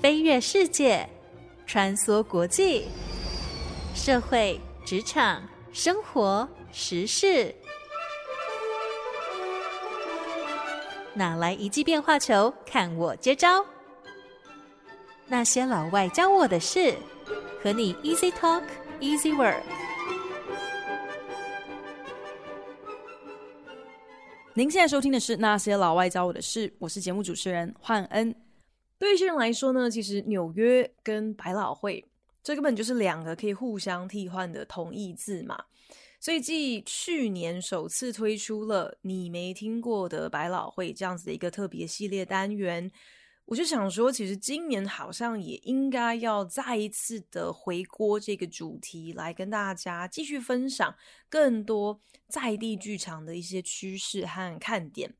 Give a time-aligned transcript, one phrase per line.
[0.00, 1.06] 飞跃世界，
[1.66, 2.84] 穿梭国际，
[3.94, 7.54] 社会、职场、生活、时事，
[11.12, 12.50] 哪来一记变化球？
[12.64, 13.62] 看我接招！
[15.26, 16.94] 那些老外教我的事，
[17.62, 18.62] 和你 Easy Talk
[19.00, 19.60] Easy Work。
[24.54, 28.34] 您现在收听的是《那些老外教我的事》，我是节目主持人焕恩。
[29.00, 32.06] 对一些人来说呢，其实纽约跟百老汇
[32.42, 35.64] 这根本就是两个可以互相替换的同义字嘛。
[36.20, 42.90] 所以，继去年首次推出了你没听过的百老汇这样子的一个特别系列单元。
[43.46, 50.94] 我就想说，其实今年好像也应该要再一次的回锅这个主题，来跟大家继续分享
[51.30, 55.14] 更多在地剧场的一些趋势和看点。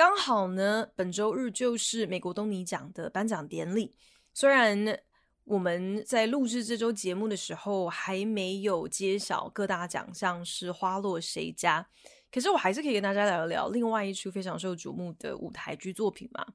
[0.00, 3.94] 刚好呢，本周日就是美国东尼奖的颁奖典礼。
[4.32, 4.98] 虽然
[5.44, 11.86] 我们在录制这周节目的时候还没有揭晓各大奖项是花落谁家，
[12.32, 16.46] 可是我还是可以跟大家聊一聊另外一出非常受瞩目的舞台剧作品嘛。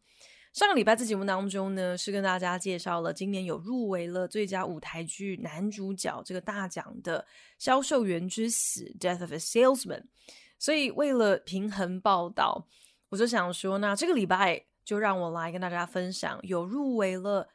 [0.52, 7.22] 上个礼拜在节目当中呢，是跟大家介绍了今年有入围了最佳舞台剧男主角这个大奖的
[7.64, 10.06] 《销售员之死》（Death of a Salesman）。
[10.58, 12.66] 所以为了平衡报道，
[13.16, 17.48] 我就想说，那这个礼拜就让我来跟大家分享有入围了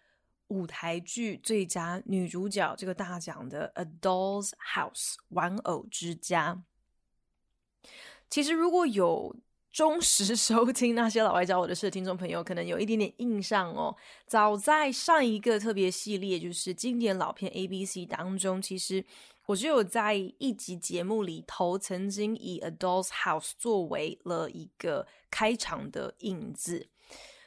[0.48, 6.62] 舞台剧最佳女主角这个大奖的《A Doll's House》（玩偶之家）。
[8.30, 9.36] 其实如果有
[9.70, 13.94] 忠实 收听那些老外教我的事的听众朋友，可能有一点点印象哦。
[14.26, 19.04] 早在上一个特别系列，就是经典老片 A B C 当中，其实
[19.50, 26.88] 我就有在一集节目里头曾经以《A Doll's House》作为了一个开场的影子。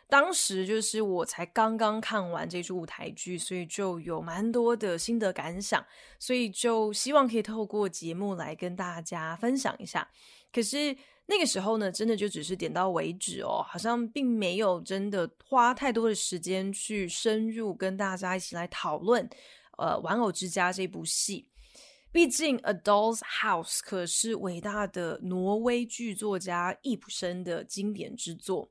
[0.09, 5.85] 当时就是我才刚刚看完这出舞台剧，所以就有蛮多的心得感想，
[6.19, 10.09] 所以就希望可以透过节目来跟大家分享一下。
[10.51, 10.95] 可是。
[11.25, 19.25] 那个时候呢，真的就只是点到为止哦，好像并没有真的花太多的时间去深入跟大家一起来讨论，
[19.77, 21.47] 呃，《玩偶之家》这部戏。
[22.13, 28.69] 毕竟《A Doll's House》可是伟大的挪威剧作家易卜生的经典之作。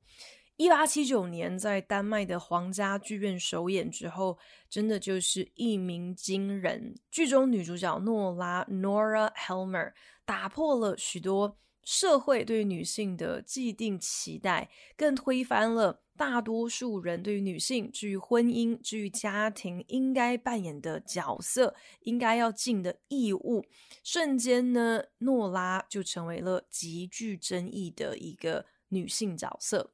[0.56, 4.38] 一八七九年在丹麦的皇家剧院首演之后，
[4.70, 6.94] 真的就是一鸣惊人。
[7.10, 9.92] 剧中女主角诺拉 （Nora Helmer）
[10.24, 11.58] 打破了许多。
[11.84, 23.66] 社会对女性的既定期待，更推翻了大多数人对于女性至于婚姻、至于家庭应该扮演的角色、应该要尽的义务。
[24.04, 29.92] 瞬间呢，诺拉就成为了极具争议的一个女性角色。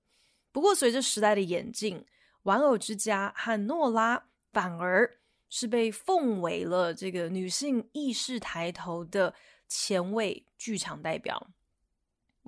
[0.52, 2.04] 不过，随着时代的演进，
[2.42, 4.22] 玩偶之家和诺拉
[4.52, 5.10] 反而
[5.48, 9.34] 是被奉为了这个女性意识抬头的
[9.66, 11.48] 前卫剧场代表。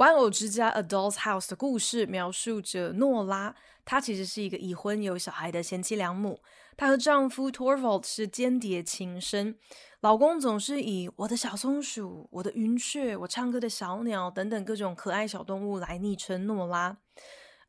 [0.00, 6.40] 玩偶之家 Adults House 的故事描述着诺拉，她其实是一个已婚有小孩的贤妻良母。
[6.74, 9.58] 她和丈夫 Torvald 是间谍情深，
[10.00, 16.96] 老公总是以我的小松鼠、我的云雀、我唱歌的小鸟等等各种可爱小动物来昵称诺拉。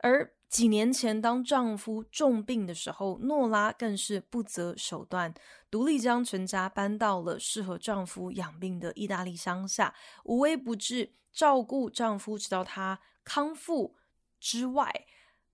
[0.02, 5.34] 而几年前，当丈夫重病的时候，诺拉更是不择手段，
[5.70, 9.96] 独立将全家搬到了适合丈夫养病的意大利乡下，
[10.26, 11.14] 无微不至。
[11.34, 13.96] 照顾丈夫直到他康复
[14.38, 14.94] 之外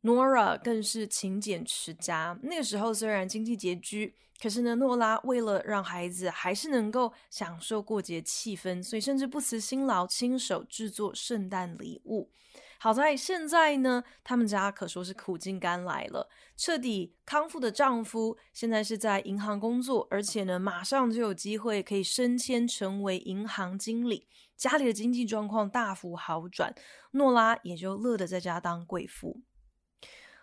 [0.02, 2.36] ，Nora 更是勤俭持家。
[2.42, 12.32] 那个时候虽然经济拮据，可是呢，诺拉为了让孩子还是能够享受过节气氛，所以甚至不辞辛劳，亲手制作圣诞礼物。
[12.80, 16.30] 好在现在呢，他们家可说是苦尽甘来了。
[16.56, 24.28] 彻底康复的丈夫现在是在银行工作，而且呢，马上就有机会可以升迁成为银行经理。
[24.56, 26.74] 家里的经济状况大幅好转，
[27.12, 29.42] 诺拉也就乐得在家当贵妇。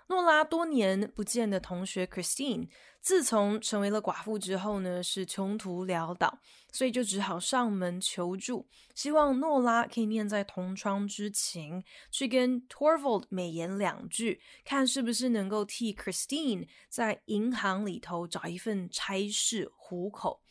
[0.09, 2.69] 诺拉多年不见的同学 Christine，
[3.00, 6.38] 自从成为了寡妇之后呢，是穷途潦倒，
[6.70, 20.43] 所以就只好上门求助，希望诺拉可以念在同窗之情，去跟 Torvald 美言两句，看是不是能够替 Christine 在银行里头找一份差事糊口。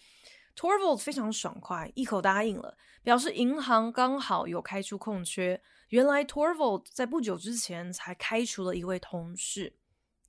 [0.56, 5.62] Torvald 非常爽快，一口答应了，表示银行刚好有开出空缺。
[5.94, 9.75] 原来 Torvald 在不久之前才开除了一位同事，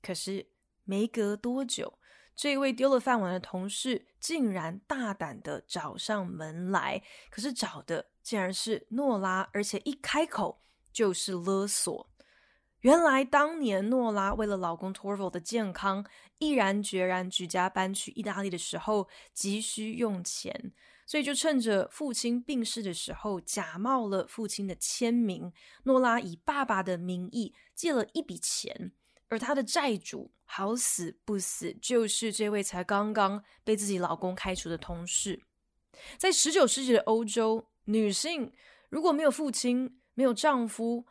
[0.03, 0.47] 可是
[0.85, 1.99] 没隔多久，
[2.37, 10.61] 这位丢了饭碗的同事竟然大胆地找上门来，可是找的竟然是诺拉，而且一开口
[10.93, 12.11] 就是勒索。
[12.81, 16.05] 原来当年诺拉为了老公 Torvald 的健康，
[16.41, 20.75] 毅然决然举家搬去意大利的时候，急需用钱，
[21.07, 25.53] 所以就趁着父亲病逝的时候，假冒了父亲的签名，
[25.85, 28.93] 诺拉以爸爸的名义借了一笔钱，
[29.29, 35.43] 而她的债主好死不死就是这位才刚刚被自己老公开除的同事。
[36.19, 38.53] 在十九世纪的欧洲，女性
[38.89, 41.07] 如果没有父亲，没有丈夫。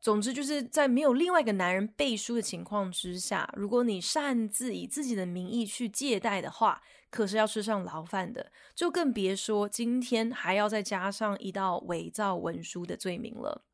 [0.00, 6.80] 总之，就是在没有另外一个男人背书的情况之下，如果你擅自以自己的名义去借贷的话，
[7.10, 13.64] 可是要吃上牢饭的，就更别说今天还要再加上一道伪造文书的罪名了。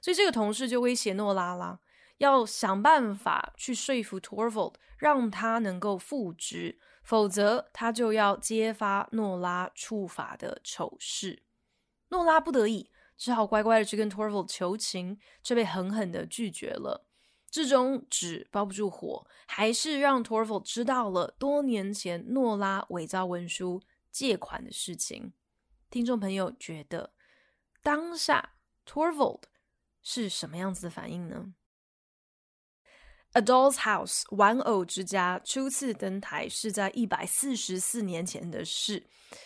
[0.00, 1.80] 所以这个同事就威胁诺拉拉，
[2.18, 11.42] 要想办法去说服 Torvald，让他能够复职，否则他就要揭发诺拉触法的丑事。
[12.08, 12.90] 诺拉不得已。
[13.16, 17.06] 只好乖乖的去跟 Torvald 求情，却被狠狠的拒绝了。
[17.54, 23.80] 这种纸包不住火，还是让 Torvald 知道了多年前诺拉伪造文书
[24.10, 25.32] 借款的事情。
[25.88, 27.12] 听众朋友觉得
[27.80, 28.54] 当下
[28.84, 29.42] Torvald
[30.02, 31.44] 是什么样子的反应呢？
[33.34, 39.02] 《A Doll's House》玩偶之家初次登台是在一百四十四年前的事，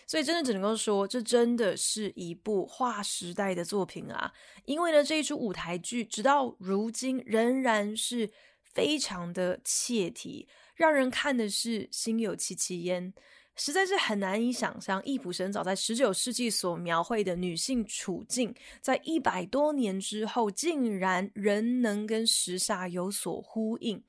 [0.06, 4.30] 所以真的只能够说，这真的是一部划时代的作品啊！
[4.66, 8.30] 因为呢，这一出舞台剧直到如今仍然是
[8.74, 13.14] 非常的切题，让人看的是心有戚戚焉。
[13.58, 24.02] 实在是很难以想象，易卜生早在十九世纪所描绘的女性处境，在一百多年之后，竟然仍能跟时下有所呼应，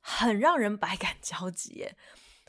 [0.00, 1.96] 很让人百感交集耶。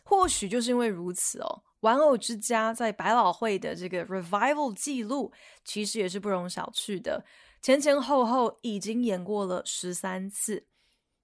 [0.03, 5.31] 或许就是因为如此哦，《玩偶之家》在百老汇的这个 revival 记录，
[5.63, 7.23] 其实也是不容小觑的，
[7.61, 10.65] 前前后后已经演过了十三次，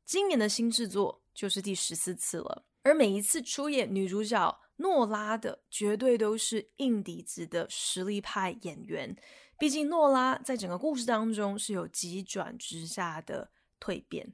[0.06, 2.64] 今年的新制作就是第十四次了。
[2.88, 9.14] 而每一次出演女主角诺拉的，绝对都是硬底子的实力派演员。
[9.60, 14.34] 毕竟诺拉在整个故事当中是有急转直下的蜕变。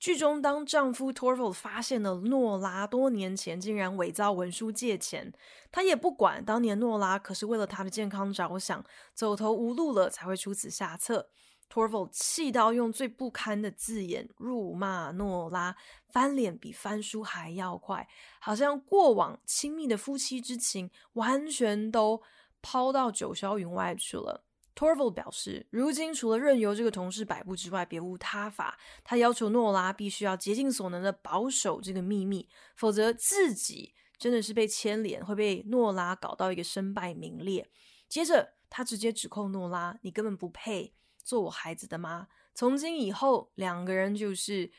[0.00, 5.32] 剧中，当丈夫 Torvald 发现了诺拉多年前竟然伪造文书借钱，
[5.70, 8.84] 他也不管当年诺拉可是为了他的健康着想，
[9.14, 11.28] 走投无路了才会出此下策。
[11.72, 15.74] Torval 气到用最不堪的字眼辱骂诺拉，
[16.10, 18.06] 翻脸比翻书还要快，
[18.40, 22.20] 好像过往亲密的夫妻之情完全都
[22.60, 24.44] 抛到九霄云外去了。
[24.76, 28.78] Torval 表示，如今除了任由这个同事摆布之外，别无他法。
[29.02, 32.46] 他要求诺拉必须要竭尽所能的保守这个秘密，
[32.76, 37.70] 否则自己真的是被牵连，会被诺拉搞到一个身败名裂。
[38.10, 40.92] 接着，他直接指控诺拉：“你根本不配。”
[41.22, 44.70] 做我孩子的妈，从今以后两个人就是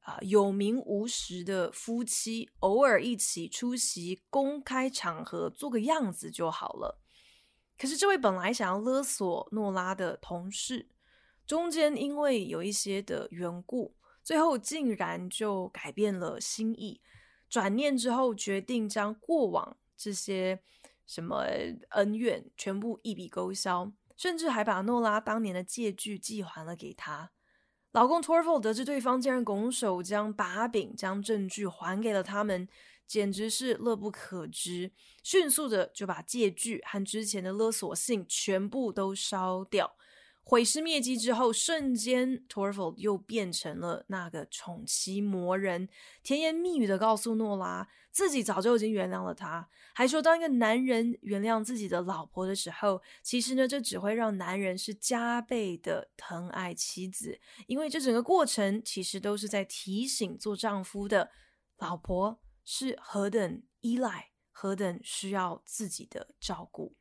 [0.00, 7.00] 啊、有名无实的夫妻，偶尔一起出席公开场合做个样子就好了。
[7.78, 10.88] 可是这位本来想要勒索诺拉的同事，
[11.46, 13.94] 中间因为有一些的缘故，
[14.24, 17.00] 最后竟然就改变了心意，
[17.48, 20.60] 转念之后决定将过往这些
[21.06, 21.44] 什么
[21.90, 23.92] 恩怨全部一笔勾销。
[24.22, 27.32] 甚至还把诺拉当年的借据寄还了给他。
[27.90, 32.68] 老公 Torval 得知对方竟然拱手将把柄、将证据还给了他们，
[33.04, 34.92] 简直是乐不可支，
[35.24, 39.96] 迅速的就把借据和之前的勒索信全部都烧掉。
[40.44, 45.88] 毁尸灭迹之后，瞬间 t o r v a l 又变成了那个宠妻魔人，
[46.22, 61.30] 甜言蜜语的告诉诺拉自己早就已经原谅了他，还说当一个男人原谅自己的老婆的时候，其实呢，这只会让男人是加倍的疼爱妻子，因为这整个过程其实都是在提醒做丈夫的
[61.78, 66.96] 老婆是何等依赖、何等需要自己的照顾。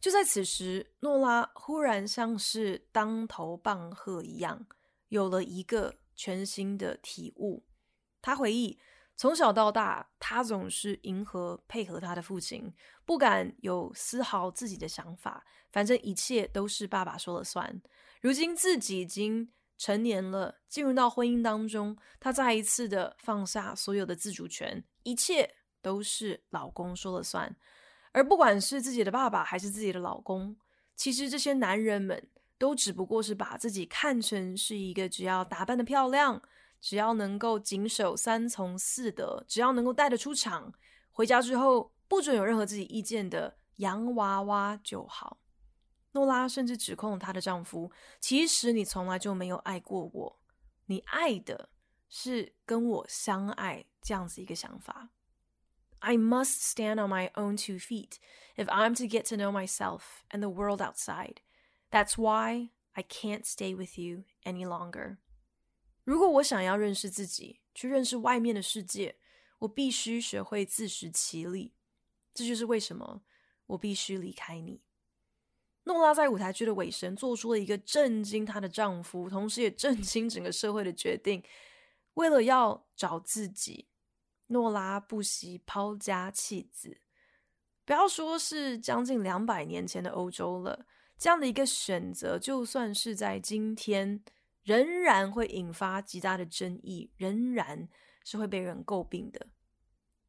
[0.00, 4.66] 就在此时，诺拉忽然像是当头棒喝一样，
[5.08, 7.64] 有了一个全新的体悟。
[8.22, 8.78] 她回忆，
[9.16, 17.80] 从小到大，她总是迎合配合她的父亲，不敢有丝毫自己的想法，反正一切都是爸爸说了算。
[18.20, 27.54] 如今自己已经成年了，进入到婚姻当中，她再一次的放下所有的自主权，一切都是老公说了算。
[28.16, 30.56] 而不管是自己的爸爸还是自己的老公，
[30.94, 36.40] 其实这些男人们都只不过是把自己看成是一个只要打扮的漂亮，
[36.80, 40.72] 只要能够谨守三从四德，只要能够带得出场，
[41.10, 45.36] 回家之后不准有任何自己意见的洋娃娃就好。
[46.12, 50.40] 诺拉甚至指控她的丈夫：“其实你从来就没有爱过我，
[50.86, 51.68] 你爱的
[52.08, 55.10] 是跟我相爱这样子一个想法。”
[55.99, 58.19] I must stand on my own two feet
[58.55, 61.41] if I'm to get to know myself and the world outside.
[61.91, 65.17] That's why I can't stay with you any longer.
[66.03, 69.17] 如果我想要认识自己，去认识外面的世界，
[69.59, 71.75] 我必须学会自食其力。
[72.33, 73.21] 这就是为什么
[73.67, 74.81] 我必须离开你。
[75.83, 81.43] 诺拉在舞台剧的尾声做出了一个震惊她的丈夫，同时也震惊整个社会的决定。
[82.15, 83.87] 为了要找自己，
[84.48, 87.00] 诺拉不惜抛家弃子。
[87.84, 90.86] 不要说是将近两百年前的欧洲了，
[91.16, 94.22] 这样的一个选择，就算是在今天，
[94.62, 97.88] 仍然会引发极大的争议，仍然
[98.24, 99.46] 是会被人诟病的。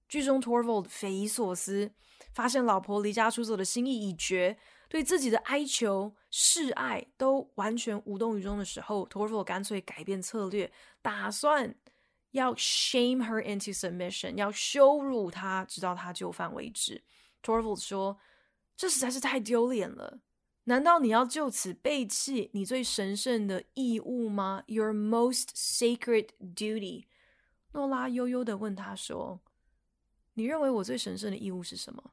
[0.07, 1.91] 剧中 Torvald 匪夷所思，
[2.33, 4.57] 发现老婆离家出走的心意已决。
[4.89, 10.71] 对自己的哀求、示爱都完全无动于衷的时候，Torvald 干脆改变策略，
[11.01, 11.75] 打算
[12.37, 17.03] 要 shame her into submission，要羞辱她，直到她就范为止。
[17.43, 18.17] Torvald 说
[18.77, 20.19] ：“这实在是太丢脸了！
[20.65, 27.05] 难道你要就此背弃你最神圣的义务吗？Your most sacred duty。”
[27.73, 29.39] 诺拉悠悠地问他说
[30.33, 32.11] ：“你认为我最神圣的义务是什么？”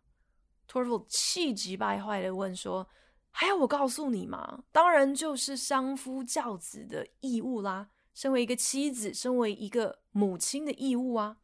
[0.70, 2.88] Torvald 气急败坏地问说
[3.30, 4.64] ：“还要我告诉你吗？
[4.70, 11.38] 当然就是相夫教子的义务啦，身为一个妻子，身为一个母亲的义务啊。”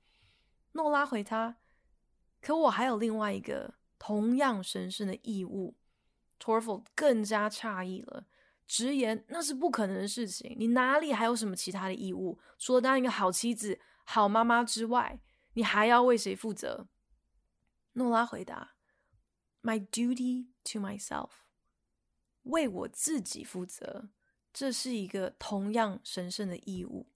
[0.72, 1.58] 诺拉回他
[2.40, 5.76] ：“可我还有另外一个同样神圣的义务。
[6.38, 8.24] ”Torvald 更加诧异了，
[8.66, 12.38] 直言：“那是不可能的事情，你哪里还有什么其他的义务？
[12.56, 15.20] 除了当一个好妻子、好妈妈之外，
[15.54, 16.88] 你还要为谁负责？”
[17.94, 18.76] 诺拉回答。
[19.62, 21.30] My duty to myself，
[22.44, 24.08] 为我自己负责，
[24.52, 27.07] 这是一个同样神圣的义务。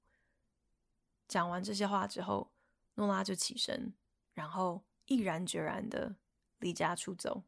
[1.26, 2.52] 讲完这些话之后，
[2.94, 3.92] 诺拉就起身，
[4.34, 6.14] 然后毅然决然的
[6.60, 7.42] 离家出走。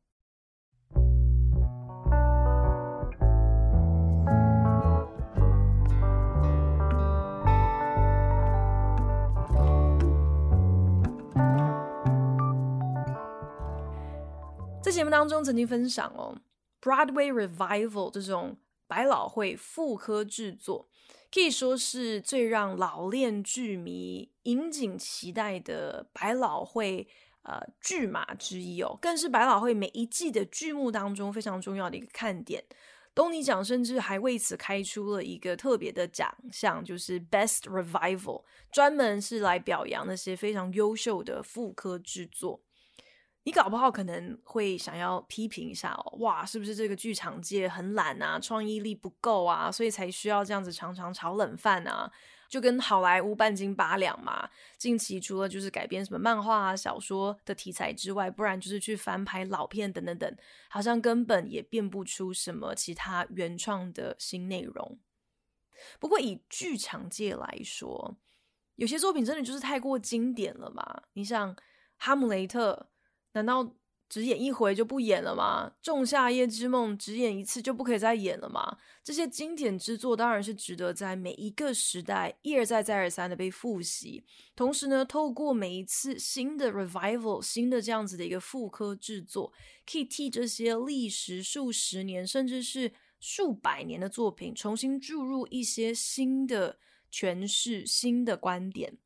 [14.83, 16.37] 在节目当中曾经分享哦
[16.81, 20.89] ，Broadway Revival 这种百老汇复刻制作，
[21.33, 27.09] 可以说是最让老练剧迷引颈期待的百老汇
[27.43, 32.65] 呃剧码之一哦，更是百老汇每一季的剧目当中非常重要的一个看点。
[33.15, 42.61] 东尼奖甚至还为此开出了一个特别的奖项，就是 Best Revival，专门是来表扬那些非常优秀的复刻制作。
[43.47, 52.11] 你搞不好可能会想要批评一下哦，哇，是不是这个剧场界很懒啊，创意力不够啊，所以才需要这样子常常炒冷饭啊？
[52.49, 54.51] 就跟好莱坞半斤八两嘛。
[54.77, 60.37] 近期除了就是改编什么漫画啊、小说的题材之外，不然就是去翻拍老片等等等，
[60.69, 64.99] 好像根本也变不出什么其他原创的新内容。
[66.01, 68.17] 不过以剧场界来说，
[68.75, 71.03] 有些作品真的就是太过经典了嘛。
[71.13, 71.55] 你像
[71.97, 72.89] 《哈姆雷特》。
[73.37, 73.77] 难道
[74.09, 75.69] 只演一回就不演了吗？
[75.83, 78.79] 《仲夏夜之梦》只演一次就不可以再演了吗？
[79.05, 84.25] 这些经典之作当然是值得在每一个时代一而再再而三的被复习。
[84.55, 89.53] 同时呢，透过每一次新的 revival，新的这样子的一个复刻制作，
[89.85, 96.79] 可以替这些历时数十年甚至是数百年的作品重新注入一些新的
[97.13, 98.97] 诠释、新的观点。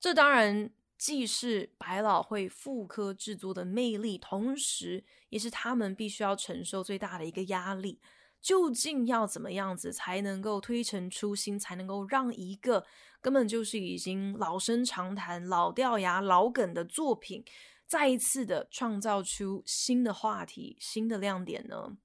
[0.00, 0.70] 这当然。
[0.98, 8.00] 既是百老汇复刻制作的魅力，同时也是他们必须要承受最大的一个压力。
[8.40, 12.84] 究竟要怎么样子才能够推陈出新，才能够让一个
[13.20, 17.44] 根本就是已经老生常谈、老掉牙、老梗的作品，
[17.86, 21.96] 再一次的创造出新的话题、新的亮点呢？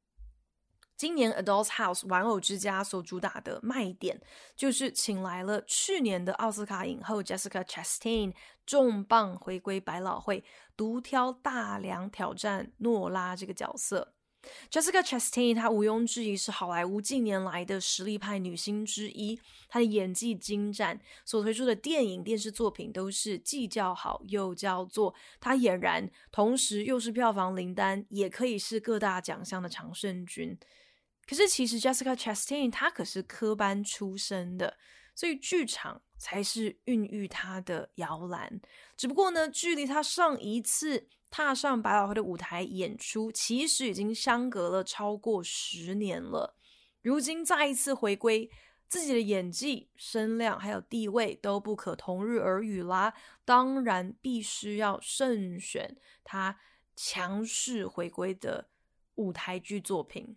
[1.03, 4.21] 今年《Adults House》玩偶之家所主打的卖点，
[4.55, 8.33] 就是请来了去年的奥斯卡影后 Jessica Chastain
[8.65, 10.45] 重磅回归百老汇，
[10.77, 14.13] 独挑大梁挑战诺拉这个角色。
[14.71, 25.13] Jessica Chastain 她毋庸置疑是好莱坞近年来的实力派女星之一，她的演技精湛，所推出的电影电视作品都是既叫好又叫座。
[25.41, 30.57] 她俨然同时又是票房灵丹，也可以是各大奖项的常胜军。
[31.27, 34.77] 可是，其实 Jessica Chastain 她可是科班出身的，
[35.15, 38.59] 所以剧场才是孕育她的摇篮。
[38.97, 46.57] 只不过呢，距离她上一次踏上百老汇的舞台演出，其实已经相隔了超过十年了。
[47.01, 48.51] 如今再一次回归，
[48.87, 53.13] 自己的演技、声量还有地位都不可同日而语啦。
[53.43, 56.59] 当然，必须要慎选她
[56.95, 58.69] 强势回归的
[59.15, 60.23] 舞台剧作品。《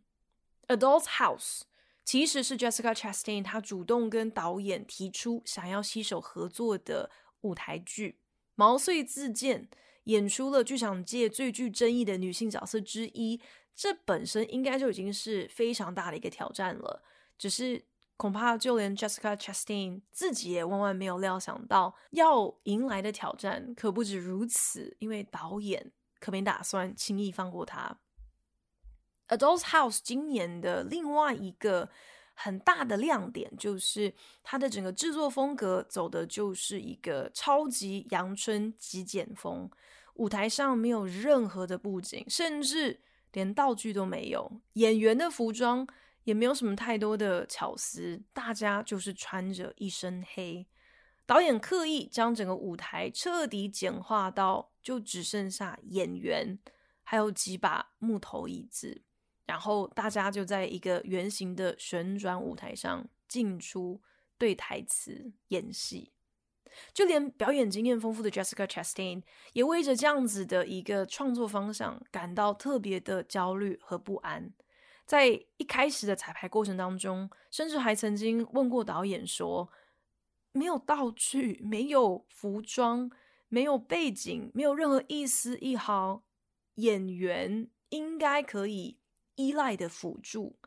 [0.68, 1.58] Adult House》
[2.04, 8.20] 其实是 Jessica Chastain 她主动跟导演提出想要携手合作的舞台剧，
[8.54, 9.68] 毛遂自荐
[10.04, 13.40] 演出了剧场界最具争议的女性角色之一。
[13.74, 17.02] 这本身应该就已经是非常大的一个挑战了，
[17.36, 17.84] 只是
[18.16, 27.98] 恐怕就连 Jessica Chastain 自己也万万没有料想到，要迎来的挑战可不止如此，因为导演可没打算轻易放过他。
[29.28, 31.88] 《Adults House》今年的另外一个
[32.34, 39.70] 很大的亮点，就是它的整个制作风格走的就是一个超级阳春极简风，
[40.14, 43.00] 舞台上没有任何的布景，甚至。
[43.32, 45.86] 连道具都没有，演员的服装
[46.24, 50.66] 也没有什么太多的巧思，大家就是穿着一身黑。
[51.26, 56.58] 导演刻意将整个舞台彻底简化到就只剩下演员，
[57.02, 59.02] 还有几把木头椅子，
[59.46, 64.02] 然后大家就在一个圆形的旋转舞台上进出
[64.36, 66.12] 对台词演戏。
[66.92, 69.22] 就连表演经验丰富的 Jessica Chastain
[69.54, 74.52] 也为着这样子的一个创作方向感到特别的焦虑和不安。
[75.06, 79.70] 在一开始的彩排过程当中，甚至还曾经问过导演说
[80.52, 83.10] ：“没有道具，没有服装，
[83.48, 86.24] 没有背景，没有任何一丝一毫
[86.74, 88.98] 演员应该可以
[89.36, 90.58] 依赖的辅助，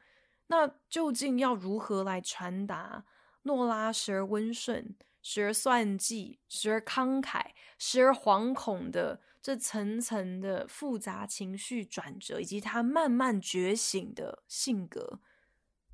[0.47, 3.05] 那究竟要如何来传达
[3.43, 7.47] 诺拉时而温顺？”时而算计，时而慷慨，
[7.77, 15.19] 时而惶恐的这层层的复杂情绪转折，以及他慢慢觉醒的性格，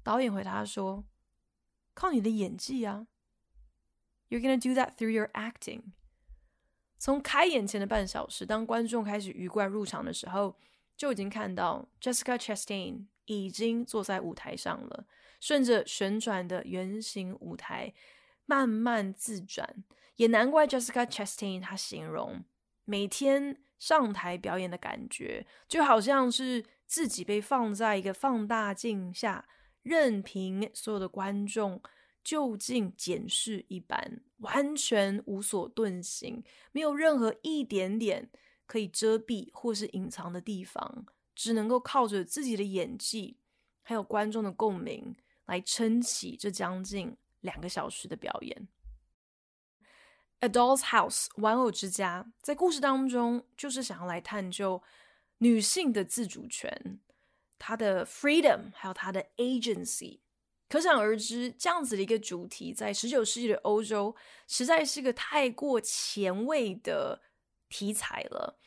[0.03, 1.05] 导演回答说
[1.95, 3.07] ：“靠你的演技啊
[4.29, 5.81] ！You're gonna do that through your acting。”
[6.99, 10.55] 从开演前的半小时，当观众开始鱼贯入场的时候，
[10.97, 15.05] 就已经看到 Jessica Chastain 已经坐在舞台上了，
[15.39, 17.93] 顺着旋转的圆形舞台。
[18.47, 19.83] 慢慢自转，
[20.17, 22.45] 也难怪 Jessica Chastain 她形容
[22.83, 29.47] 每天上台表演的感觉，就好像是自己被放在一个放大镜下，
[29.81, 31.81] 任凭所有的观众
[32.23, 38.29] 就近检视一般，完全无所遁形，没有任何一点点
[38.65, 43.37] 可以遮蔽或是隐藏的地方，只能够靠着自己的演技，
[43.81, 47.17] 还有观众的共鸣来撑起这将近。
[47.41, 48.67] 两个小时的表演，
[50.39, 54.81] 《A Doll's House》玩偶之家在故事当中就是想要来探究
[55.37, 56.99] 女性的自主权，
[57.59, 60.21] 她的 freedom，还有她的 agency。
[60.67, 64.15] 可想而知，这样子的一个主题在十九世纪的欧洲
[64.47, 67.21] 实在是个太过前卫的
[67.75, 68.57] 题材了，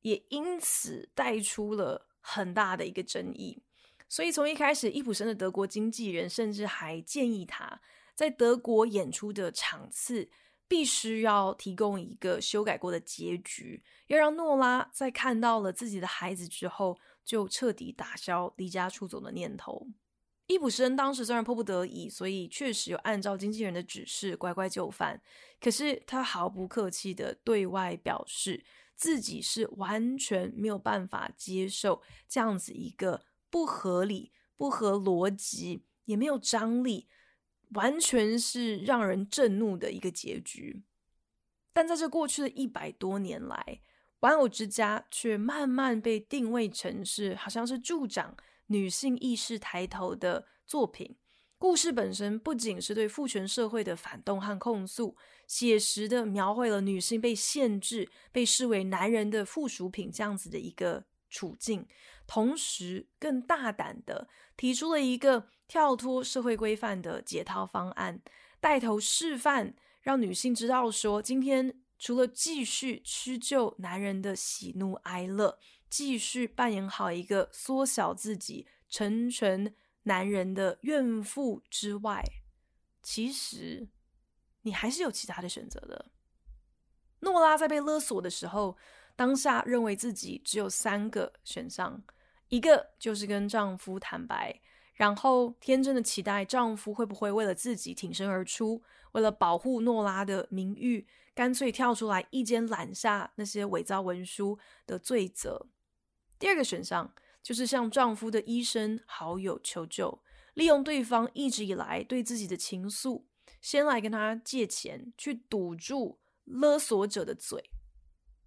[0.00, 3.62] 也因此带出了很大的一个争议。
[4.08, 7.80] 所以从一开始，易普生的德国经纪人甚至还建议他。
[8.16, 10.28] 在德国演出的场次
[10.66, 19.86] 必须要提供一个修改过的结局，要让诺拉在看到了自己的孩子之后，就彻底打消离家出走的念头。
[20.46, 25.20] 易卜生当时虽然迫不得已，所以确实有按照经纪人的指示乖乖就范，
[25.60, 37.08] 可是他毫不客气地对外表示自己是完全没有办法接受这样子一个不合理、不合逻辑，也没有张力。
[37.70, 40.84] 完全是让人震怒的一个结局，
[41.72, 43.80] 但在这过去的一百多年来，
[44.20, 51.16] 《玩偶之家》却慢慢被定位成是好像是助长女性意识抬头的作品。
[51.58, 61.86] 故事本身不仅是对父权社会的反动和控诉，写实的描绘了女性被限制、被视为男人的附属品这样子的一个处境，
[62.26, 65.48] 同时更大胆的提出了一个。
[65.68, 68.22] 跳脱社会规范的解套方案，
[68.60, 82.22] 带头示范，让女性知道说，今天除了继续屈就男人的喜怒哀乐，继续扮演好一个缩小自己、成全男人的怨妇之外，
[83.02, 83.88] 其实
[84.62, 86.10] 你还是有其他的选择的。
[87.20, 88.76] 诺拉在被勒索的时候，
[89.16, 92.04] 当下认为自己只有三个选项，
[92.48, 94.60] 一个就是跟丈夫坦白。
[94.94, 105.66] 然后天真的期待丈夫会不会为了自己挺身而出，为了保护诺拉的名誉，干脆跳出来一肩揽下那些伪造文书的罪责。
[106.38, 110.22] 第二个选项就是向丈夫的医生好友求救，
[110.54, 113.24] 利用对方一直以来对自己的情愫，
[113.60, 117.70] 先来跟他借钱，去堵住勒索者的嘴。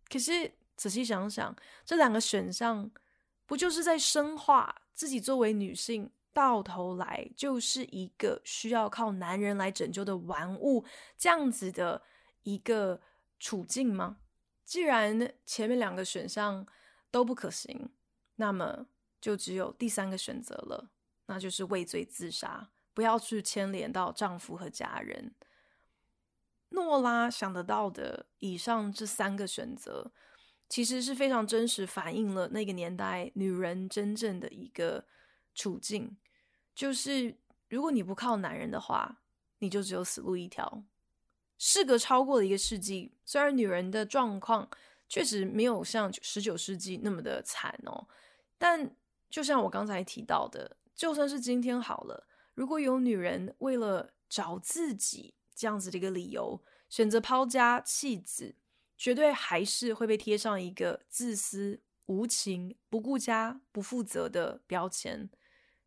[0.10, 2.90] 可是仔细想想，这两个选项
[3.46, 10.86] 不就是在深化自己作为女性，到头来就是一个需要靠男人来拯救的玩物，
[11.18, 12.02] 这样子的
[12.44, 13.02] 一个
[13.40, 14.18] 处境吗？
[14.66, 16.66] 既然前面两个选项
[17.12, 17.90] 都不可行，
[18.36, 18.88] 那么
[19.20, 20.90] 就只有第三个选择了，
[21.26, 25.34] 那就是畏罪自杀，不要去牵连到丈夫和家人。
[26.70, 30.12] 诺拉想得到的以上这三个选择，
[30.68, 35.06] 其实是非常真实反映了那个年代女人真正的一个
[35.56, 36.16] 处境，
[36.76, 37.36] 就是
[37.68, 39.20] 如果你不靠男人的话，
[39.58, 40.84] 你就只有死路一条。
[41.58, 44.70] 事隔超过了一个世纪，虽然女人的状况
[45.10, 48.08] 确实没有像十九世纪那么的惨哦，
[48.58, 48.96] 但
[49.30, 58.56] 就像我刚才提到的，就算是今天好了，如果有女人为了找自己这样子的一个理由，选择抛家弃子，
[58.96, 65.30] 绝对还是会被贴上一个自私、无情、不顾家、不负责的标签。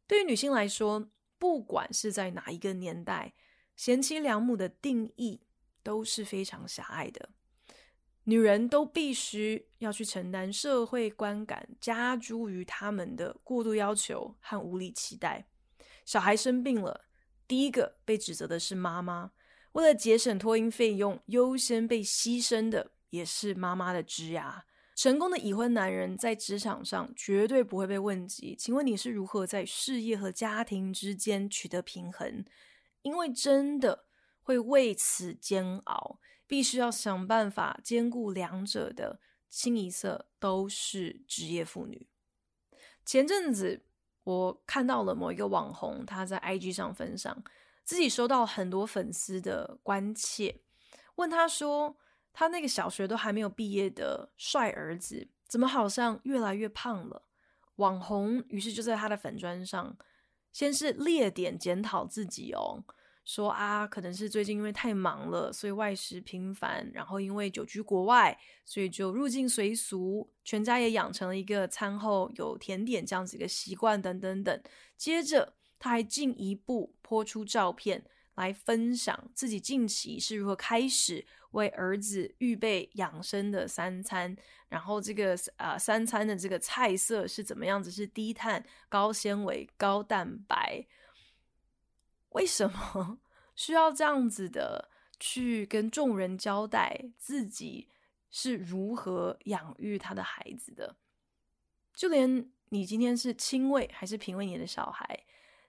[0.06, 1.08] 对于女性来说，
[1.38, 3.35] 不管是在哪一个年代，
[3.76, 5.42] 贤妻良母的定义
[5.82, 7.30] 都是非常狭隘的。
[8.24, 15.48] 女人都必须要去承担社会观感加诸于他们的过度要求和无理期待。
[16.04, 17.06] 小孩生病了，
[17.48, 19.32] 第一个被指责的是妈妈。
[19.72, 24.62] 为了节省托婴费用，优先被牺牲的也是妈妈的职涯。
[24.94, 32.44] 成功的已婚男人在职场上绝对不会被问及，请问你是如何在事业和家庭之间取得平衡？
[33.00, 34.04] 因为真的
[34.42, 36.20] 会为此煎熬，
[36.53, 42.07] 必须要想办法兼顾两者的，清一色都是职业妇女。
[43.07, 43.87] 前阵子
[44.25, 47.43] 我看到了某一个网红，他在 IG 上分享
[47.85, 50.61] 自己收到很多粉丝的关切，
[51.15, 51.97] 问他说。
[52.35, 57.27] 他那个小学都还没有毕业的帅儿子，怎么好像越来越胖了？
[57.77, 59.95] 网红于是就在他的粉砖上，
[60.51, 62.83] 先是列点检讨自己哦，
[63.24, 74.62] 说啊，可能是最近因为太忙了，所以外食频繁，然后因为久居国外，所以就入境随俗，全家也养成了一个餐后有甜点这样子一个习惯，等等等。
[74.96, 78.04] 接着他还进一步抛出照片
[78.35, 81.26] 来分享自己近期是如何开始。
[81.52, 84.35] 为儿子预备养生的三餐，
[84.70, 87.90] 然后这个呃三餐的这个菜色是怎么样子？
[87.90, 90.87] 是低碳、高纤维、高蛋白。
[92.33, 93.18] 为什么
[93.57, 97.88] 需要这样子的去跟众人交代自己
[98.31, 100.97] 是如何养育他的孩子的？
[101.95, 105.25] 就连你今天是亲喂还是瓶喂你的小孩？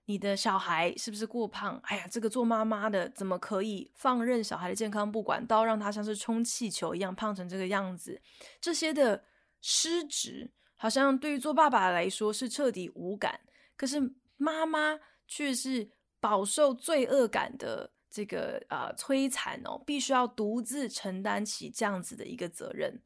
[0.05, 1.79] 你的小孩是不是过胖？
[1.83, 8.21] 哎呀，这个做妈妈的怎么可以放任小孩的健康不管，到让他像是充气球一样胖成这个样子？
[8.59, 9.23] 这些的
[9.61, 13.39] 失职，好像对于做爸爸来说是彻底无感，
[13.77, 15.89] 可是妈妈却是
[16.23, 23.01] 饱受罪恶感的这个呃摧残哦，必须要独自承担起这样子的一个责任。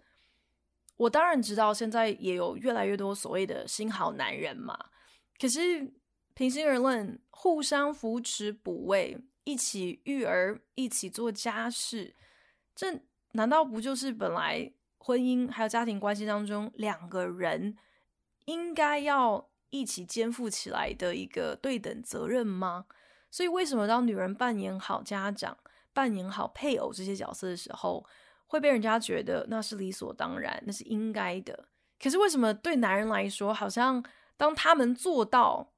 [0.97, 4.91] 我当然知道，现在也有越来越多所谓的新好男人嘛，
[5.39, 5.91] 可是。
[6.38, 12.13] 平心而论，互相扶持补位，一起育儿，一起做家事，
[12.75, 13.01] 这
[13.32, 17.75] 难道不就是本来婚姻还有家庭关系当中两个人
[18.45, 22.86] 应该要一起肩负起来的一个对等责任吗？
[23.38, 25.56] 所以，为什么当女人扮演好家长、
[25.93, 28.04] 扮演好配偶这些角色的时候，
[28.47, 31.67] 会被人家觉得那是理所当然，那是应该的？
[32.02, 34.04] 可是，为什么对男人来说，好像
[34.38, 35.71] 当他们做到，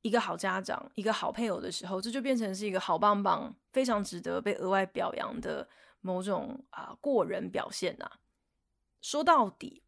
[0.00, 5.68] 一个好家长，一个好配偶的时候，这就变成是一个好棒棒，非常值得被额外表扬的
[6.00, 8.12] 某种啊、呃、过人表现呢、啊。
[9.02, 9.82] 说到底，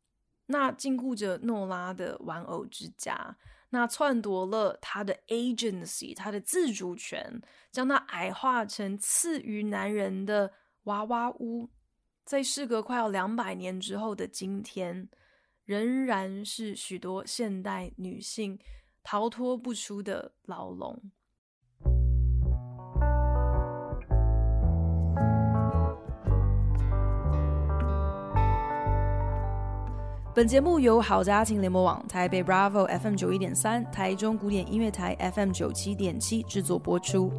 [0.45, 3.39] 那禁锢着诺拉的玩偶之家，
[3.71, 10.53] 那篡夺了他的 agency，他的自主权，将他矮化成次于男人的
[10.85, 11.69] 娃娃屋，
[12.25, 15.09] 在事隔快要两百年之后的今天，
[15.65, 18.59] 仍然是许多现代女性。
[19.09, 21.01] 逃脱不出的牢笼。
[30.37, 37.31] 本节目由好家庭联盟网、台北 Bravo FM 九一点三、台中古典音乐台 FM 九七点七制作播出。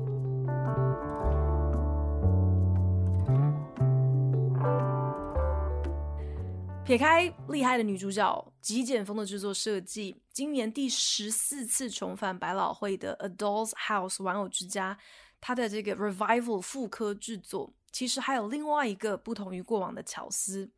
[6.84, 14.98] 撇开厉害的女主角、极简风的制作设计，今年第十四次重返百老汇的《A Doll's House》玩偶之家，
[15.40, 20.72] 它的这个 Revival 复刻制作，其实还有另外一个不同于过往的巧思。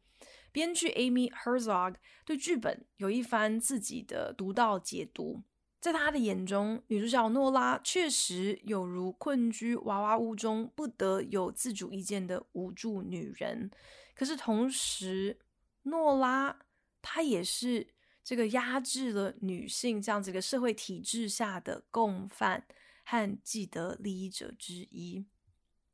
[0.51, 5.43] 编剧 Amy Herzog 对剧本有一番自己的独到解读，
[5.79, 13.71] 在他的眼中，女主角诺拉确实有如困居娃娃屋中不得有自主意见的无助女人，
[14.15, 15.39] 可是同时，
[15.83, 16.59] 诺拉，
[17.01, 17.87] 她也是
[18.23, 22.65] 这个压制了女性这样子一个社会体制下的共犯
[23.05, 25.25] 和既得利益者之一。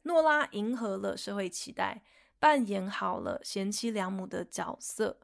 [0.01, 2.03] 诺拉迎合了社会期待，
[2.39, 5.19] 扮演好了贤妻良母的角色。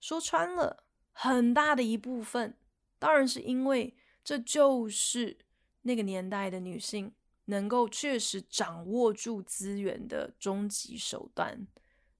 [0.00, 2.56] 说穿了，很大的一部分，
[2.98, 5.38] 当然是因为这就是
[5.82, 7.14] 那个年代的女性
[7.46, 11.66] 能够确实掌握住资源的终极手段。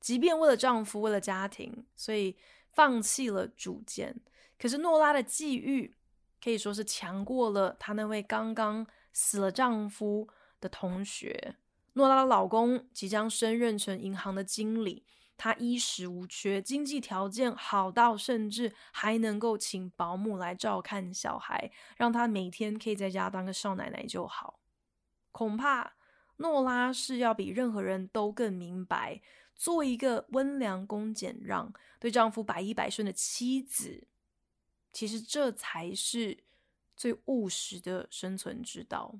[0.01, 2.37] 即便为了丈夫，为了家庭，所以
[2.73, 4.21] 放弃了主见。
[4.59, 5.94] 可是诺拉的际遇
[6.42, 10.29] 可以说是强过了她那位刚刚死了丈夫
[10.61, 11.57] 的同学。
[11.98, 15.04] 诺拉的老公即将升任成银行的经理，
[15.37, 24.61] 他衣食无缺，经济条件好到甚至还能够请保姆来照看小孩，让他每天可以在家当个少奶奶就好。
[25.32, 25.94] 恐怕
[26.37, 29.20] 诺拉是要比任何人都更明白。
[29.56, 34.06] 做一个温良恭俭让、对丈夫百依百顺的妻子，
[34.92, 36.44] 其实这才是
[36.96, 39.18] 最务实的生存之道。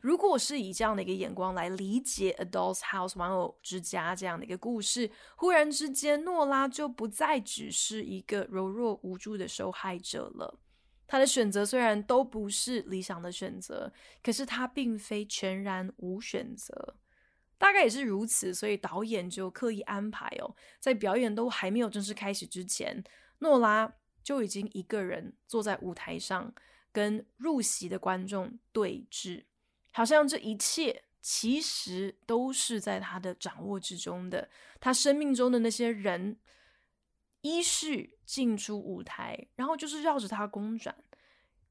[0.00, 10.58] 如果是以这样的一个眼光来理解《A Doll's House》玩偶之家这样的一个故事，忽然之间，诺拉就不再只是一个柔弱无助的受害者了。
[11.06, 16.96] 她的选择虽然都不是理想的选择，可是她并非全然无选择。
[17.58, 23.04] 大概也是如此，所以导演就刻意安排哦，在表演都还没有正式开始之前，
[23.38, 26.52] 诺拉就已经一个人坐在舞台上，
[26.90, 29.44] 跟入席的观众对峙，
[29.92, 34.50] 好像这一切其实都是在他的掌握之中的。
[34.80, 36.38] 他生命中的那些人
[37.42, 40.96] 依序进出舞台，然后就是绕着他公转，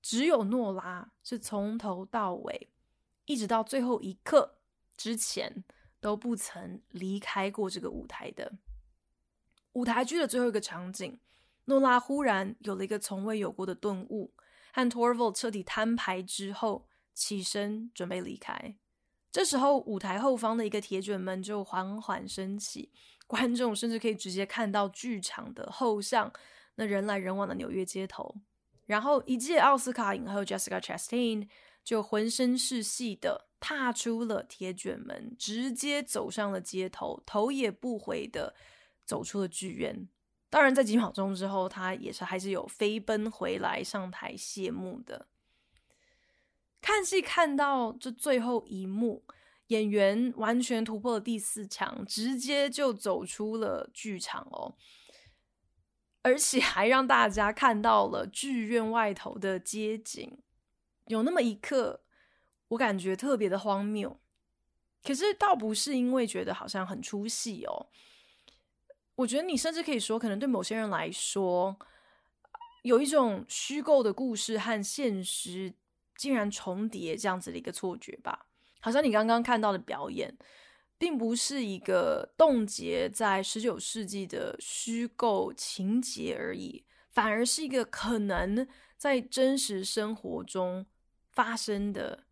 [0.02, 2.70] 只有诺拉是从头到尾，
[3.26, 4.56] 一直到最后一刻
[4.96, 5.64] 之前。
[6.02, 8.54] 都不曾离开过这个舞台的
[9.74, 11.20] 舞台剧的最后一个场景，
[11.66, 14.34] 诺拉忽然有了一个从未有过的顿悟，
[14.74, 18.76] 和 Torval 彻底摊牌之后，起身准备离开。
[19.32, 22.92] 这时候，舞台后方的一个铁卷门就缓缓升起，
[23.28, 26.32] 观众甚至可以直接看到剧场的后巷，
[26.76, 28.36] 那人来人往的纽约街头。
[28.86, 31.48] 然后，一届奥斯卡影后 Jessica Chastain
[31.84, 33.48] 就浑身是戏的。
[33.64, 38.56] 踏出了铁卷门，直接走上了街头，头也不回的
[39.06, 40.10] 走出了剧院。
[40.50, 45.28] 当然，在几秒钟之后，他也是还是有飞奔回来上台谢幕的。
[46.82, 49.24] 看戏看到这最后一幕，
[49.68, 54.76] 演员完全突破了第四墙，直接就走出了剧场哦，
[56.24, 60.40] 而且还让大家看到了剧院外头的街景。
[61.08, 62.02] 有那么一刻。
[62.72, 64.18] 我感觉特别的荒谬，
[65.04, 67.88] 可是倒不是因为觉得好像很出戏哦。
[69.16, 71.78] 我觉得你甚至可以说，可能对某些人来说，
[72.84, 75.74] 有一种虚构的故事和现实
[76.22, 78.46] 竟然重叠这样子的一个错觉吧。
[78.80, 80.38] 好像你刚刚看到的表演，
[81.00, 90.86] 并不是一个冻结在十九世纪的虚构情节而已，反而是一个可能在真实生活中
[91.32, 92.26] 发生的。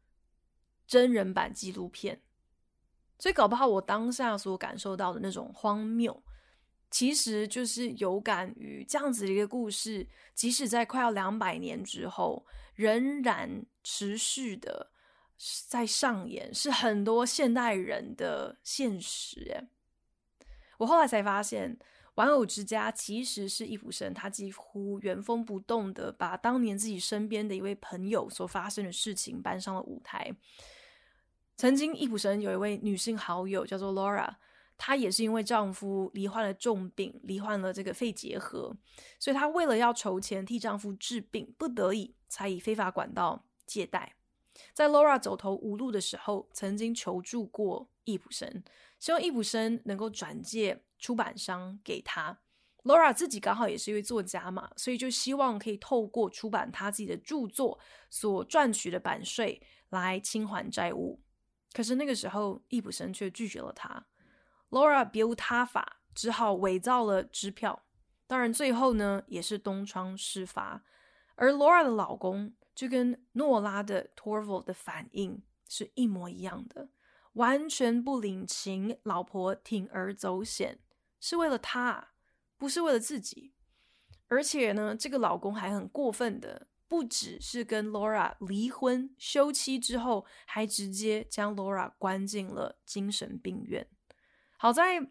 [0.86, 2.19] 真人版纪录片，
[3.19, 6.23] 所以搞不好我当下所感受到的那种荒谬，
[6.89, 14.91] 其实就是有感于这样子的一个故事，即使在快要两百年之后，仍然持续的
[15.67, 19.52] 在上演，是很多现代人的现实。
[19.52, 19.67] 哎，
[20.78, 21.75] 我后来才发现，
[22.13, 30.32] 《玩偶之家》其实是易卜生他几乎原封不动的把当年自己身边的一位朋友所发生的事情搬上了舞台。
[31.58, 34.36] 曾经，易卜生有一位女性好友叫做 Laura，
[34.78, 38.78] 她也是因为丈夫罹患了重病，罹患了这个肺结核，
[39.19, 44.15] 所以她为了要筹钱替丈夫治病，不得已才以非法管道借贷。
[44.73, 48.63] 在 Laura 走投无路的时候，曾经求助过易卜生，
[48.99, 52.39] 希望易卜生能够转借出版商给她。
[52.84, 57.77] Laura 自己刚好也是一位作家嘛，所以就希望可以透过出版他自己的著作
[58.10, 61.21] 所赚取的版税来清还债务。
[61.71, 64.08] 可是那个时候，易卜生却拒绝了他。
[64.69, 67.84] Laura 别无他法，只好伪造了支票。
[68.27, 70.84] 当然，最后呢，也是东窗事发。
[71.36, 76.87] 而 Laura 的老公就跟诺拉的 Torval 的反应是一模一样的，
[77.33, 80.79] 完全不领情，老婆铤而走险，
[81.19, 82.11] 是为了他。
[82.57, 83.53] 不是为了自己，
[84.29, 93.85] 而且呢，这个老公还很过分的，不只是跟 Laura 离婚休妻之后，还直接将 Laura 关进了精神病院。
[94.57, 95.05] 好在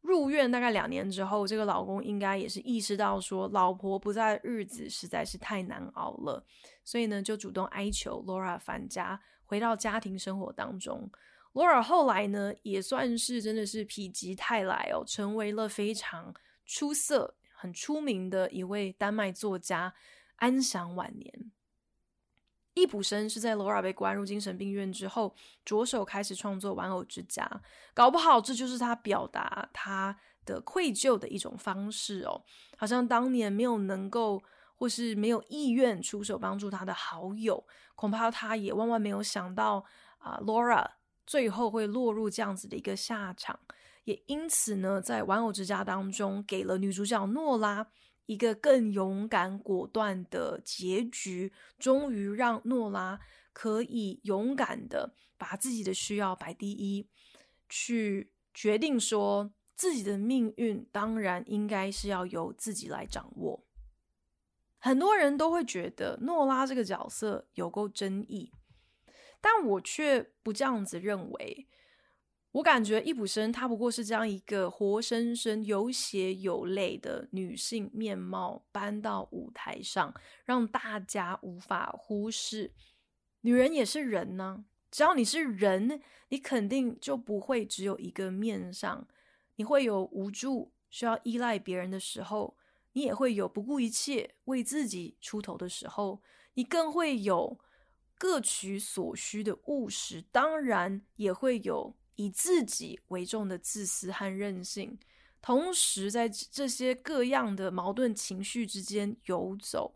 [0.00, 6.44] 入院大概两年之后，这个老公应该也是意识到说老婆不在的日子实在是太难熬了，
[6.84, 11.10] 所以呢，就主动哀求 Laura 返家，回到家庭生活当中。
[11.52, 16.34] Laura 后来呢，也算是真的是否极泰来哦，成为了非常。
[16.72, 19.92] 出色、很出名的一位丹麦作家，
[20.36, 21.50] 安享晚年。
[22.74, 27.44] 易卜生是在 Laura 被关入精神病院之后，着手开始创作《玩偶之家》，
[27.92, 32.42] 搞不好这就是他表达他的愧疚的一种方式哦。
[32.76, 34.40] 好像当年没有能够，
[34.76, 37.62] 或是没有意愿出手帮助他的好友，
[37.94, 39.84] 恐怕他也万万没有想到
[40.18, 40.86] 啊、呃，Laura
[41.26, 43.58] 最后会落入这样子的一个下场。
[44.04, 47.86] 也因此呢，在《玩偶之家》当中，给了女主角诺拉
[48.30, 53.18] 一个更勇敢果断的结局，终于让诺拉
[53.52, 57.08] 可以勇敢的把自己的需要摆第一，
[57.68, 63.66] 去决定说自己的命运当然应该是要由自己来掌握。
[64.78, 68.52] 很多人都会觉得诺拉这个角色有够争议，
[69.40, 71.66] 但我却不这样子认为。
[72.52, 80.12] 我感觉易卜生她不过是将一个活生生有血有泪的女性面貌搬到舞台上，
[80.44, 82.72] 让大家无法忽视。
[83.42, 89.06] 女人也是人呢，只要你是人，你肯定就不会只有一个面上。
[89.54, 92.56] 你会有无助、需要依赖别人的时候，
[92.94, 96.20] 你也会有不顾一切为自己出头的时候，
[96.54, 97.60] 你更会有
[98.18, 101.94] 各取所需的务实，当然也会有。
[102.20, 104.98] 以自己为重的自私和任性，
[105.40, 109.94] 同时在这些各样的矛盾情绪之间游走，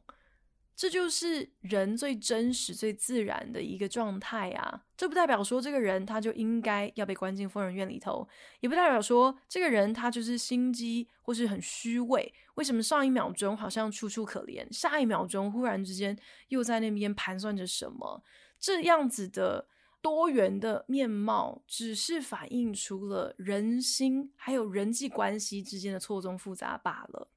[0.74, 4.84] 这就是人最真实、最自然的一个状态啊！
[4.96, 8.26] 这不代表说这个人他就应该要被关进疯人院里头，
[8.60, 12.32] 也不代表说这个人他就是心机或是很虚伪。
[12.54, 16.16] 为什么上一秒钟好像楚楚可怜，下一秒钟忽然之间
[16.48, 18.22] 又在那边盘算着什么？
[18.58, 19.68] 这样子的。
[20.04, 27.28] 多元的面貌，只是反映出了人心还有人际关系之间的错综复杂罢了。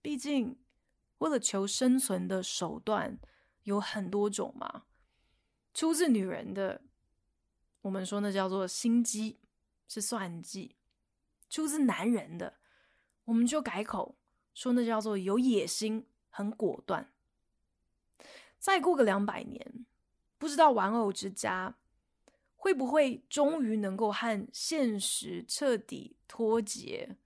[0.00, 0.56] 毕竟，
[1.18, 3.18] 为了求生存的手段
[3.64, 4.84] 有很多种嘛。
[5.74, 6.80] 出自女人的，
[7.82, 9.38] 我们说那叫做心机，
[9.86, 10.76] 是算计；
[11.50, 12.54] 出自男人的，
[13.26, 14.16] 我们就改口
[14.54, 17.12] 说那叫做有野心，很果断。
[18.58, 19.84] 再过个两百年。
[20.38, 21.74] 不知道玩偶之家
[22.54, 27.16] 会不会终于能够和现实彻底脱节？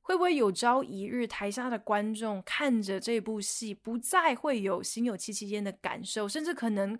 [0.00, 6.98] 会不会有朝一日台下的观众看着这部戏，不再会有心有戚戚焉的感受，甚至可能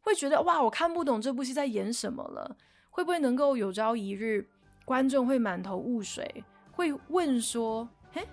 [0.00, 2.56] 会觉得哇，我看不懂这部戏在演什么了？
[2.88, 4.48] 会不会能够有朝一日
[4.84, 8.24] 观众会满头雾水，会问说：嘿，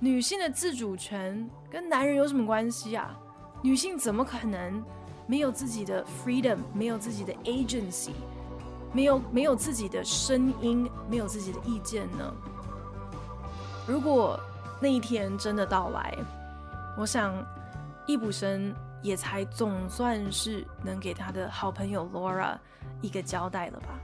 [0.00, 3.14] 女性的自主权跟男人有什么关系啊？
[3.62, 4.82] 女性怎么可能？
[5.32, 8.10] 没有自己的 freedom，没有自己的 agency，
[8.92, 12.34] 没有没有自己的声音，没有自己的意见呢？
[13.88, 14.38] 如果
[14.78, 16.14] 那一天真的到来，
[16.98, 17.32] 我想
[18.06, 22.54] 易卜生也才总算是能给他的好朋友 Laura
[23.00, 23.98] 一个交代了吧。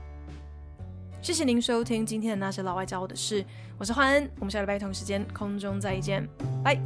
[1.21, 3.45] 谢谢您收听今天的那些老外教我的事，
[3.77, 6.27] 我是欢恩，我们下礼拜同时间空中再见，
[6.63, 6.81] 拜。